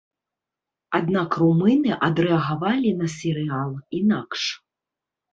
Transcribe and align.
Аднак 0.99 1.35
румыны 1.41 1.91
адрэагавалі 2.07 2.93
на 3.01 3.07
серыял 3.17 3.71
інакш. 3.99 4.41